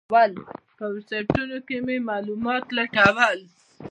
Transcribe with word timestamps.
په 0.77 0.85
ویبسایټونو 0.93 1.57
کې 1.67 1.77
مې 1.85 1.97
معلومات 2.09 2.65
لټول. 2.77 3.39